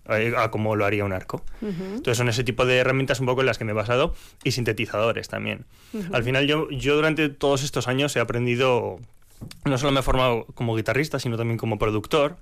a, 0.08 0.42
a 0.42 0.50
como 0.50 0.76
lo 0.76 0.86
haría 0.86 1.06
un 1.06 1.14
arco. 1.14 1.46
Entonces 1.62 2.18
son 2.18 2.30
ese 2.30 2.44
tipo 2.44 2.66
de 2.66 2.78
herramientas 2.78 3.20
un 3.20 3.28
poco 3.28 3.42
en 3.42 3.46
las 3.46 3.60
que 3.60 3.66
me 3.66 3.74
he 3.74 3.76
basado 3.76 4.16
y 4.44 4.54
sintetizadores 4.54 5.28
también. 5.28 5.66
Al 6.12 6.24
final 6.24 6.48
yo, 6.48 6.72
yo 6.72 6.96
durante 6.96 7.30
todos 7.30 7.64
estos 7.64 7.88
años 7.88 8.16
he 8.16 8.20
aprendido, 8.20 9.00
no 9.66 9.78
solo 9.78 9.92
me 9.92 10.00
he 10.00 10.04
formado 10.04 10.48
como 10.56 10.76
guitarrista, 10.76 11.20
sino 11.20 11.38
también 11.38 11.60
como 11.60 11.78
productor. 11.78 12.38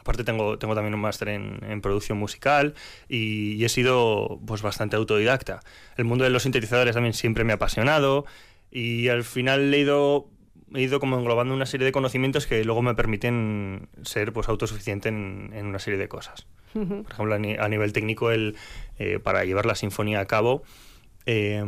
Aparte 0.00 0.24
tengo, 0.24 0.58
tengo 0.58 0.74
también 0.74 0.94
un 0.94 1.00
máster 1.00 1.28
en, 1.28 1.60
en 1.62 1.80
producción 1.82 2.18
musical 2.18 2.74
y, 3.08 3.52
y 3.52 3.64
he 3.64 3.68
sido 3.68 4.40
pues 4.46 4.62
bastante 4.62 4.96
autodidacta. 4.96 5.60
El 5.96 6.06
mundo 6.06 6.24
de 6.24 6.30
los 6.30 6.42
sintetizadores 6.42 6.94
también 6.94 7.12
siempre 7.14 7.44
me 7.44 7.52
ha 7.52 7.56
apasionado 7.56 8.24
y 8.70 9.08
al 9.08 9.24
final 9.24 9.72
he 9.74 9.78
ido, 9.78 10.26
he 10.74 10.80
ido 10.80 11.00
como 11.00 11.18
englobando 11.18 11.54
una 11.54 11.66
serie 11.66 11.84
de 11.84 11.92
conocimientos 11.92 12.46
que 12.46 12.64
luego 12.64 12.80
me 12.82 12.94
permiten 12.94 13.88
ser 14.02 14.32
pues 14.32 14.48
autosuficiente 14.48 15.10
en, 15.10 15.50
en 15.54 15.66
una 15.66 15.78
serie 15.78 15.98
de 15.98 16.08
cosas. 16.08 16.46
Por 16.72 17.12
ejemplo, 17.12 17.34
a, 17.34 17.38
ni- 17.38 17.56
a 17.56 17.68
nivel 17.68 17.92
técnico, 17.92 18.30
el, 18.30 18.56
eh, 18.98 19.18
para 19.22 19.44
llevar 19.44 19.66
la 19.66 19.74
sinfonía 19.74 20.20
a 20.20 20.26
cabo, 20.26 20.62
eh, 21.26 21.62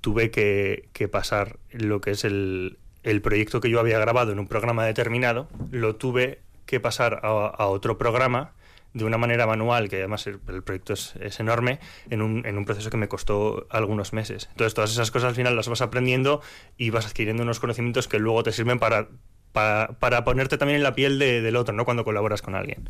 tuve 0.00 0.30
que, 0.30 0.88
que 0.92 1.08
pasar 1.08 1.58
lo 1.72 2.00
que 2.00 2.10
es 2.12 2.24
el, 2.24 2.78
el 3.02 3.22
proyecto 3.22 3.60
que 3.60 3.70
yo 3.70 3.80
había 3.80 3.98
grabado 3.98 4.30
en 4.30 4.38
un 4.38 4.46
programa 4.46 4.84
determinado, 4.84 5.48
lo 5.70 5.96
tuve 5.96 6.40
que 6.66 6.80
pasar 6.80 7.20
a, 7.22 7.66
otro 7.66 7.98
programa 7.98 8.52
de 8.94 9.04
una 9.04 9.16
manera 9.16 9.46
manual, 9.46 9.88
que 9.88 9.96
además 9.96 10.26
el, 10.26 10.38
el 10.48 10.62
proyecto 10.62 10.92
es, 10.92 11.40
enorme, 11.40 11.78
en 12.10 12.20
un, 12.20 12.44
en 12.44 12.58
un 12.58 12.64
proceso 12.64 12.90
que 12.90 12.98
me 12.98 13.08
costó 13.08 13.66
algunos 13.70 14.12
meses. 14.12 14.48
Entonces, 14.50 14.74
todas 14.74 14.92
esas 14.92 15.10
cosas 15.10 15.30
al 15.30 15.34
final 15.34 15.56
las 15.56 15.68
vas 15.68 15.80
aprendiendo 15.80 16.42
y 16.76 16.90
vas 16.90 17.06
adquiriendo 17.06 17.42
unos 17.42 17.58
conocimientos 17.58 18.06
que 18.06 18.18
luego 18.18 18.42
te 18.42 18.52
sirven 18.52 18.78
para, 18.78 19.08
para, 19.52 19.98
para 19.98 20.24
ponerte 20.24 20.58
también 20.58 20.76
en 20.76 20.82
la 20.82 20.94
piel 20.94 21.18
de- 21.18 21.40
del 21.40 21.56
otro, 21.56 21.74
¿no? 21.74 21.84
Cuando 21.86 22.04
colaboras 22.04 22.42
con 22.42 22.54
alguien. 22.54 22.88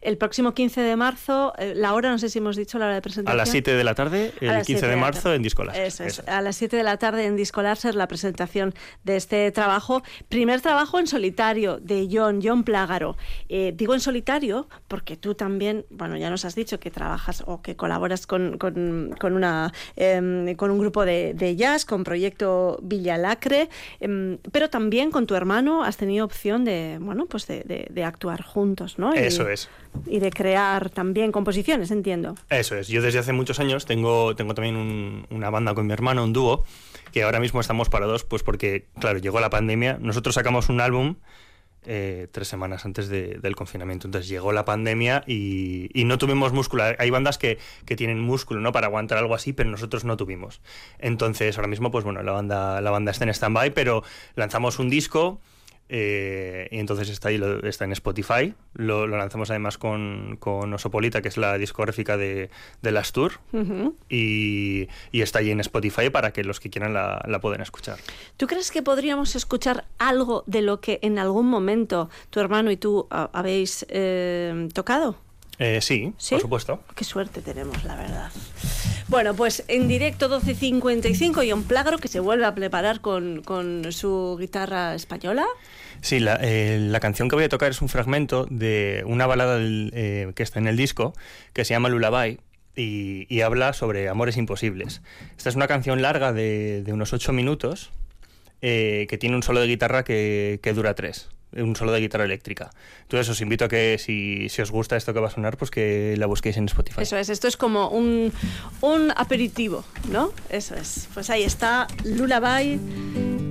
El 0.00 0.16
próximo 0.16 0.54
15 0.54 0.80
de 0.80 0.96
marzo, 0.96 1.52
eh, 1.58 1.72
la 1.74 1.94
hora, 1.94 2.10
no 2.10 2.18
sé 2.18 2.28
si 2.28 2.38
hemos 2.38 2.56
dicho 2.56 2.78
la 2.78 2.86
hora 2.86 2.94
de 2.94 3.02
presentación. 3.02 3.34
A 3.34 3.36
las 3.36 3.50
7 3.50 3.74
de 3.74 3.84
la 3.84 3.94
tarde, 3.94 4.32
el 4.40 4.48
las 4.48 4.66
15 4.66 4.80
siete 4.80 4.86
de 4.88 4.96
marzo, 4.96 5.34
en 5.34 5.42
Disco 5.42 5.64
Láser. 5.64 5.84
Eso 5.86 6.04
es, 6.04 6.18
Eso. 6.18 6.22
a 6.26 6.40
las 6.40 6.56
7 6.56 6.76
de 6.76 6.82
la 6.82 6.96
tarde 6.96 7.26
en 7.26 7.36
Disco 7.36 7.62
Láser 7.62 7.94
la 7.94 8.08
presentación 8.08 8.74
de 9.04 9.16
este 9.16 9.50
trabajo. 9.52 10.02
Primer 10.28 10.60
trabajo 10.60 10.98
en 10.98 11.06
solitario 11.06 11.78
de 11.78 12.08
John, 12.10 12.40
John 12.42 12.64
Plágaro. 12.64 13.16
Eh, 13.48 13.72
digo 13.76 13.94
en 13.94 14.00
solitario 14.00 14.68
porque 14.88 15.16
tú 15.16 15.34
también, 15.34 15.84
bueno, 15.90 16.16
ya 16.16 16.30
nos 16.30 16.44
has 16.44 16.54
dicho 16.54 16.78
que 16.80 16.90
trabajas 16.90 17.42
o 17.46 17.62
que 17.62 17.76
colaboras 17.76 18.26
con, 18.26 18.58
con, 18.58 19.14
con 19.18 19.32
una, 19.32 19.72
em, 19.96 20.54
con 20.56 20.70
un 20.70 20.78
grupo 20.78 21.04
de, 21.04 21.34
de 21.34 21.56
jazz, 21.56 21.84
con 21.84 22.04
Proyecto 22.04 22.78
Villalacre, 22.82 23.68
em, 24.00 24.38
pero 24.52 24.70
también 24.70 25.10
con 25.10 25.26
tu 25.26 25.34
hermano 25.34 25.84
has 25.84 25.96
tenido 25.96 26.24
opción 26.24 26.64
de, 26.64 26.98
bueno, 27.00 27.26
pues 27.26 27.46
de, 27.46 27.88
actuar 28.04 28.42
juntos, 28.42 28.98
¿no? 28.98 29.14
Y- 29.14 29.18
Eso 29.18 29.48
es. 29.48 29.68
Y 30.06 30.20
de 30.20 30.30
crear 30.30 30.90
también 30.90 31.32
composiciones, 31.32 31.90
entiendo. 31.90 32.34
Eso 32.50 32.76
es. 32.76 32.88
Yo 32.88 33.02
desde 33.02 33.18
hace 33.18 33.32
muchos 33.32 33.60
años 33.60 33.84
tengo, 33.86 34.34
tengo 34.36 34.54
también 34.54 34.76
un- 34.76 35.26
una 35.30 35.50
banda 35.50 35.74
con 35.74 35.86
mi 35.86 35.92
hermano, 35.92 36.24
un 36.24 36.32
dúo, 36.32 36.64
que 37.12 37.22
ahora 37.22 37.40
mismo 37.40 37.60
estamos 37.60 37.88
parados, 37.88 38.24
pues 38.24 38.42
porque, 38.42 38.86
claro, 39.00 39.18
llegó 39.18 39.40
la 39.40 39.50
pandemia. 39.50 39.98
Nosotros 40.00 40.34
sacamos 40.34 40.68
un 40.68 40.80
álbum 40.80 41.16
eh, 41.90 42.26
tres 42.32 42.48
semanas 42.48 42.84
antes 42.84 43.08
de- 43.08 43.38
del 43.38 43.54
confinamiento. 43.56 44.08
Entonces 44.08 44.28
llegó 44.28 44.52
la 44.52 44.64
pandemia 44.66 45.22
y, 45.26 45.88
y 45.98 46.04
no 46.04 46.18
tuvimos 46.18 46.52
músculo. 46.52 46.82
Hay 46.98 47.08
bandas 47.08 47.38
que, 47.38 47.56
que 47.86 47.96
tienen 47.96 48.20
músculo, 48.20 48.60
¿no? 48.60 48.72
Para 48.72 48.88
aguantar 48.88 49.16
algo 49.16 49.34
así, 49.34 49.52
pero 49.54 49.70
nosotros 49.70 50.04
no 50.04 50.16
tuvimos. 50.16 50.60
Entonces, 50.98 51.56
ahora 51.56 51.68
mismo, 51.68 51.90
pues 51.90 52.04
bueno, 52.04 52.22
la 52.22 52.32
banda, 52.32 52.80
la 52.82 52.90
banda 52.90 53.12
está 53.12 53.24
en 53.24 53.30
stand-by, 53.30 53.70
pero 53.72 54.02
lanzamos 54.34 54.78
un 54.80 54.90
disco. 54.90 55.40
Eh, 55.88 56.68
y 56.70 56.78
entonces 56.78 57.08
está 57.08 57.28
ahí, 57.28 57.38
lo- 57.38 57.62
está 57.66 57.84
en 57.84 57.92
Spotify. 57.92 58.54
Lo, 58.74 59.06
lo 59.06 59.16
lanzamos 59.16 59.50
además 59.50 59.78
con, 59.78 60.36
con 60.38 60.72
Osopolita, 60.74 61.22
que 61.22 61.28
es 61.28 61.36
la 61.36 61.56
discográfica 61.58 62.16
de, 62.16 62.50
de 62.82 62.92
Las 62.92 63.12
Tour. 63.12 63.32
Y 64.08 64.88
está 65.12 65.40
ahí 65.40 65.50
en 65.50 65.60
Spotify 65.60 66.10
para 66.10 66.32
que 66.32 66.44
los 66.44 66.60
que 66.60 66.70
quieran 66.70 66.94
la, 66.94 67.22
la 67.26 67.40
puedan 67.40 67.60
escuchar. 67.60 67.98
¿Tú 68.36 68.46
crees 68.46 68.70
que 68.70 68.82
podríamos 68.82 69.34
escuchar 69.36 69.84
algo 69.98 70.44
de 70.46 70.62
lo 70.62 70.80
que 70.80 70.98
en 71.02 71.18
algún 71.18 71.46
momento 71.48 72.10
tu 72.30 72.40
hermano 72.40 72.70
y 72.70 72.76
tú 72.76 73.06
ah, 73.10 73.30
habéis 73.32 73.86
eh, 73.88 74.68
tocado? 74.74 75.16
Eh, 75.58 75.80
sí, 75.80 76.12
¿Sí? 76.18 76.34
por 76.36 76.40
supuesto. 76.42 76.82
Qué 76.94 77.04
suerte 77.04 77.40
tenemos, 77.42 77.82
la 77.84 77.96
verdad. 77.96 78.30
Bueno, 79.08 79.34
pues 79.34 79.64
en 79.68 79.88
directo 79.88 80.28
12.55 80.28 81.44
y 81.46 81.52
un 81.52 81.64
Plágaro 81.64 81.98
que 81.98 82.08
se 82.08 82.20
vuelve 82.20 82.44
a 82.44 82.54
preparar 82.54 83.00
con, 83.00 83.42
con 83.42 83.90
su 83.92 84.36
guitarra 84.38 84.94
española. 84.94 85.44
Sí, 86.00 86.20
la, 86.20 86.38
eh, 86.42 86.78
la 86.80 87.00
canción 87.00 87.28
que 87.28 87.34
voy 87.34 87.44
a 87.44 87.48
tocar 87.48 87.70
es 87.70 87.82
un 87.82 87.88
fragmento 87.88 88.46
de 88.50 89.02
una 89.06 89.26
balada 89.26 89.56
del- 89.58 89.90
eh, 89.94 90.32
que 90.36 90.42
está 90.44 90.60
en 90.60 90.68
el 90.68 90.76
disco, 90.76 91.12
que 91.54 91.64
se 91.64 91.74
llama 91.74 91.88
Lullaby, 91.88 92.38
y, 92.76 93.26
y 93.34 93.40
habla 93.40 93.72
sobre 93.72 94.08
amores 94.08 94.36
imposibles. 94.36 95.02
Esta 95.36 95.48
es 95.48 95.56
una 95.56 95.66
canción 95.66 96.00
larga 96.02 96.32
de, 96.32 96.82
de 96.84 96.92
unos 96.92 97.12
ocho 97.12 97.32
minutos, 97.32 97.90
eh, 98.62 99.06
que 99.10 99.18
tiene 99.18 99.34
un 99.34 99.42
solo 99.42 99.58
de 99.60 99.66
guitarra 99.66 100.04
que, 100.04 100.60
que 100.62 100.72
dura 100.72 100.94
tres, 100.94 101.28
un 101.52 101.76
solo 101.76 101.92
de 101.92 102.00
guitarra 102.00 102.24
eléctrica. 102.24 102.70
Entonces 103.02 103.28
os 103.28 103.40
invito 103.40 103.64
a 103.64 103.68
que 103.68 103.98
si, 103.98 104.48
si 104.48 104.62
os 104.62 104.70
gusta 104.70 104.96
esto 104.96 105.14
que 105.14 105.20
va 105.20 105.28
a 105.28 105.30
sonar, 105.30 105.56
pues 105.56 105.70
que 105.70 106.14
la 106.16 106.26
busquéis 106.26 106.56
en 106.56 106.66
Spotify. 106.66 107.02
Eso 107.02 107.16
es, 107.16 107.28
esto 107.28 107.48
es 107.48 107.56
como 107.56 107.88
un, 107.88 108.32
un 108.80 109.12
aperitivo, 109.16 109.84
¿no? 110.10 110.32
Eso 110.50 110.74
es. 110.74 111.08
Pues 111.14 111.30
ahí 111.30 111.42
está 111.42 111.86
Lullaby. 112.04 113.47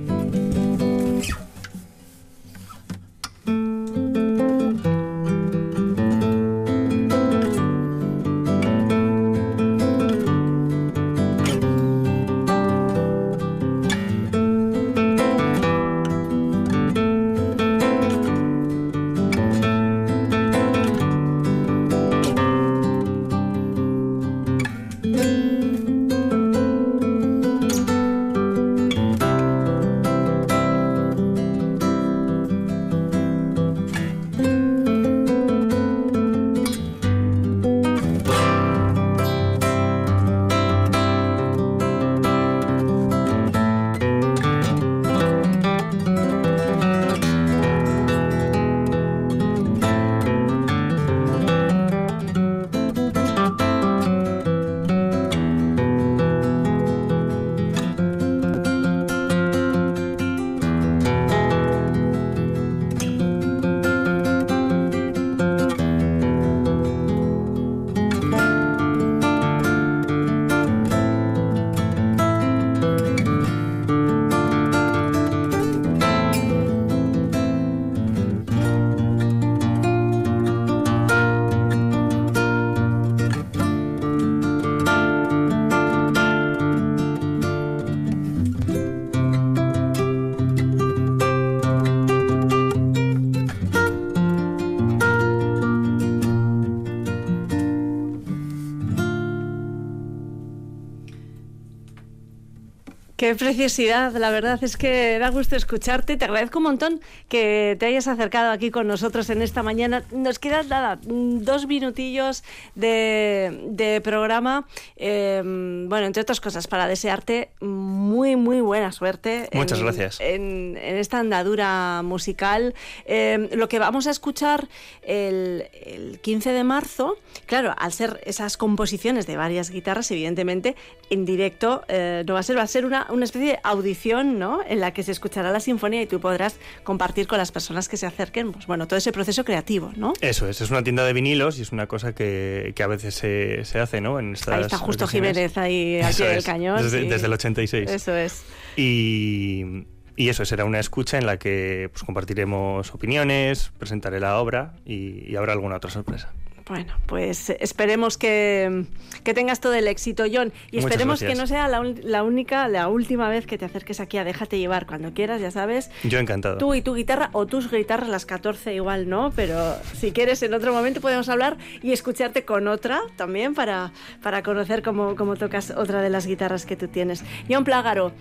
Qué 103.18 103.34
preciosidad, 103.34 104.12
la 104.12 104.30
verdad 104.30 104.62
es 104.62 104.76
que 104.76 105.18
da 105.18 105.30
gusto 105.30 105.56
escucharte. 105.56 106.16
Te 106.16 106.24
agradezco 106.24 106.58
un 106.60 106.62
montón 106.66 107.00
que 107.28 107.76
te 107.80 107.86
hayas 107.86 108.06
acercado 108.06 108.52
aquí 108.52 108.70
con 108.70 108.86
nosotros 108.86 109.28
en 109.30 109.42
esta 109.42 109.64
mañana. 109.64 110.04
Nos 110.12 110.38
quedan 110.38 110.68
nada, 110.68 111.00
dos 111.02 111.66
minutillos 111.66 112.44
de, 112.76 114.00
programa. 114.04 114.68
Em, 114.94 115.88
bueno, 115.88 116.06
entre 116.06 116.22
otras 116.22 116.40
cosas, 116.40 116.68
para 116.68 116.86
desearte 116.86 117.48
muy, 117.60 118.36
muy 118.36 118.60
buena 118.60 118.92
suerte. 118.92 119.48
Muchas 119.52 119.82
gracias. 119.82 120.20
En, 120.20 120.76
esta 120.76 121.18
andadura 121.18 122.02
musical. 122.04 122.72
Em, 123.04 123.48
lo 123.50 123.68
que 123.68 123.80
vamos 123.80 124.06
a 124.06 124.12
escuchar 124.12 124.68
el, 125.02 126.20
15 126.22 126.52
de 126.52 126.62
marzo, 126.62 127.16
claro, 127.46 127.74
al 127.76 127.92
ser 127.92 128.20
esas 128.26 128.56
composiciones 128.56 129.26
de 129.26 129.36
varias 129.36 129.70
guitarras, 129.70 130.08
evidentemente, 130.12 130.76
en 131.10 131.24
directo 131.24 131.82
eh, 131.88 132.22
no 132.24 132.34
va 132.34 132.40
a 132.40 132.42
ser, 132.44 132.56
va 132.56 132.62
a 132.62 132.68
ser 132.68 132.86
una 132.86 133.07
una 133.08 133.24
especie 133.24 133.52
de 133.52 133.58
audición, 133.62 134.38
¿no? 134.38 134.60
En 134.66 134.80
la 134.80 134.92
que 134.92 135.02
se 135.02 135.12
escuchará 135.12 135.50
la 135.50 135.60
sinfonía 135.60 136.02
y 136.02 136.06
tú 136.06 136.20
podrás 136.20 136.56
compartir 136.84 137.26
con 137.26 137.38
las 137.38 137.52
personas 137.52 137.88
que 137.88 137.96
se 137.96 138.06
acerquen, 138.06 138.52
pues 138.52 138.66
bueno, 138.66 138.86
todo 138.86 138.96
ese 138.96 139.12
proceso 139.12 139.44
creativo, 139.44 139.92
¿no? 139.96 140.12
Eso 140.20 140.48
es, 140.48 140.60
es 140.60 140.70
una 140.70 140.82
tienda 140.82 141.04
de 141.04 141.12
vinilos 141.12 141.58
y 141.58 141.62
es 141.62 141.72
una 141.72 141.86
cosa 141.86 142.14
que, 142.14 142.74
a 142.78 142.86
veces 142.86 143.14
se, 143.14 143.80
hace, 143.80 144.00
¿no? 144.00 144.18
En 144.18 144.36
ahí 144.48 144.62
está 144.62 144.78
justo 144.78 145.06
Jiménez, 145.06 145.56
ahí 145.58 146.00
al 146.00 146.14
pie 146.14 146.28
del 146.28 146.44
cañón. 146.44 146.82
Desde, 146.82 147.26
el 147.26 147.32
86. 147.32 147.90
Eso 147.90 148.16
es. 148.16 148.44
Y... 148.76 149.86
eso 150.16 150.44
será 150.44 150.64
una 150.64 150.80
escucha 150.80 151.18
en 151.18 151.26
la 151.26 151.38
que 151.38 151.90
pues, 151.92 152.04
compartiremos 152.04 152.94
opiniones, 152.94 153.72
presentaré 153.78 154.20
la 154.20 154.38
obra 154.38 154.74
y 154.84 155.34
habrá 155.36 155.52
alguna 155.52 155.76
otra 155.76 155.90
sorpresa. 155.90 156.32
Bueno, 156.68 156.94
pues 157.06 157.50
esperemos 157.60 158.18
que, 158.18 158.84
tengas 159.22 159.60
todo 159.60 159.74
el 159.74 159.88
éxito, 159.88 160.24
John. 160.30 160.52
Y 160.70 160.78
esperemos 160.78 161.20
que 161.20 161.34
no 161.34 161.46
sea 161.46 161.68
la, 161.68 162.22
única, 162.22 162.68
la 162.68 162.88
última 162.88 163.28
vez 163.28 163.46
que 163.46 163.56
te 163.56 163.64
acerques 163.64 164.00
aquí 164.00 164.18
a 164.18 164.24
Déjate 164.24 164.58
llevar 164.58 164.86
cuando 164.86 165.14
quieras, 165.14 165.40
ya 165.40 165.50
sabes. 165.50 165.90
Yo 166.04 166.18
encantado. 166.18 166.58
Tú 166.58 166.74
y 166.74 166.82
tu 166.82 166.94
guitarra, 166.94 167.30
o 167.32 167.46
tus 167.46 167.70
guitarras, 167.70 168.08
las 168.08 168.26
14 168.26 168.74
igual 168.74 169.08
no, 169.08 169.32
pero 169.34 169.76
si 169.94 170.12
quieres 170.12 170.42
en 170.42 170.54
otro 170.54 170.72
momento 170.72 171.00
podemos 171.00 171.28
hablar 171.28 171.56
y 171.82 171.92
escucharte 171.92 172.44
con 172.44 172.68
otra 172.68 173.00
también 173.16 173.54
para, 173.54 173.92
para 174.22 174.42
conocer 174.42 174.82
cómo, 174.82 175.16
cómo 175.16 175.36
tocas 175.36 175.70
otra 175.70 176.02
de 176.02 176.10
las 176.10 176.26
guitarras 176.26 176.66
que 176.66 176.76
tú 176.76 176.88
tienes. 176.88 177.24
John 177.48 177.64
Plágaro 177.64 178.12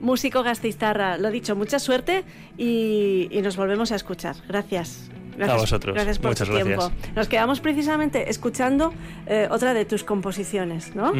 músico 0.00 0.44
gasteiztarra. 0.44 1.18
Lo 1.18 1.30
dicho, 1.30 1.56
mucha 1.56 1.80
suerte 1.80 2.24
y, 2.56 3.28
y 3.30 3.42
nos 3.42 3.56
volvemos 3.56 3.90
a 3.90 3.96
escuchar. 3.96 4.36
Gracias. 4.46 5.10
Gracias, 5.38 5.56
a 5.56 5.60
vosotros. 5.60 5.94
Gracias 5.94 6.18
por 6.18 6.30
Muchas 6.30 6.48
tu 6.48 6.54
tiempo. 6.54 6.90
Nos 7.14 7.28
quedamos 7.28 7.60
precisamente 7.60 8.28
escuchando 8.28 8.92
eh, 9.26 9.46
otra 9.50 9.72
de 9.72 9.84
tus 9.84 10.02
composiciones, 10.02 10.96
¿no? 10.96 11.12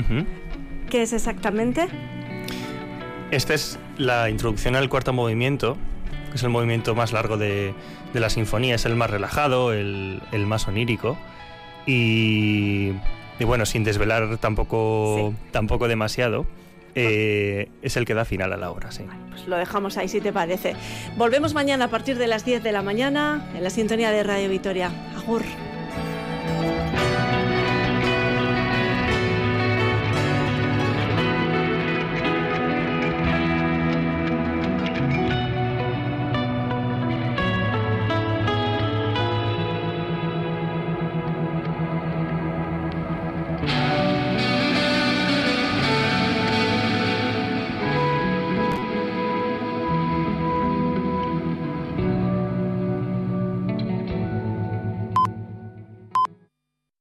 ¿Qué 0.90 1.02
es 1.02 1.12
exactamente? 1.12 1.88
Esta 3.30 3.54
es 3.54 3.78
la 3.96 4.28
introducción 4.28 4.74
al 4.74 4.88
cuarto 4.88 5.12
movimiento, 5.12 5.76
que 6.30 6.36
es 6.36 6.42
el 6.42 6.48
movimiento 6.48 6.94
más 6.94 7.12
largo 7.12 7.36
de, 7.36 7.74
la 8.12 8.30
sinfonía, 8.30 8.74
es 8.74 8.86
el 8.86 8.96
más 8.96 9.10
relajado, 9.10 9.72
el, 9.72 10.20
más 10.46 10.66
onírico. 10.66 11.16
Y, 11.86 12.92
bueno, 13.40 13.66
sin 13.66 13.84
desvelar 13.84 14.38
tampoco, 14.38 15.32
tampoco 15.52 15.86
demasiado, 15.86 16.46
eh, 16.94 17.68
es 17.82 17.96
el 17.96 18.04
que 18.04 18.14
da 18.14 18.24
final 18.24 18.52
a 18.52 18.56
la 18.56 18.70
obra, 18.70 18.90
sí. 18.90 19.04
pues 19.30 19.46
lo 19.46 19.56
dejamos 19.56 19.96
ahí 19.96 20.08
si 20.08 20.20
te 20.20 20.32
parece. 20.32 20.74
Volvemos 21.16 21.54
mañana 21.54 21.86
a 21.86 21.88
partir 21.88 22.18
de 22.18 22.26
las 22.26 22.44
10 22.44 22.62
de 22.62 22.72
la 22.72 22.82
mañana 22.82 23.50
en 23.54 23.62
la 23.62 23.70
sintonía 23.70 24.10
de 24.10 24.22
Radio 24.22 24.48
Vitoria. 24.48 24.90
Agur. 25.16 25.42